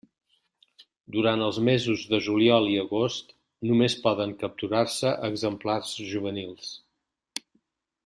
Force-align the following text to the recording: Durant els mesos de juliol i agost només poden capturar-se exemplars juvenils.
Durant 1.15 1.43
els 1.47 1.59
mesos 1.67 2.05
de 2.13 2.21
juliol 2.29 2.71
i 2.71 2.73
agost 2.85 3.31
només 3.73 3.99
poden 4.09 4.35
capturar-se 4.43 5.15
exemplars 5.33 5.97
juvenils. 6.15 6.77